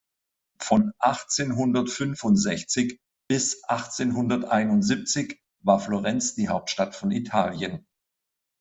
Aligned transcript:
Von 0.59 0.93
achtzehnhundertfünfundsechzig 0.97 2.99
bis 3.29 3.63
achtzehnhunderteinundsiebzig 3.65 5.43
war 5.63 5.79
Florenz 5.79 6.33
die 6.33 6.49
Hauptstadt 6.49 6.95
von 6.95 7.11
Italien. 7.11 7.85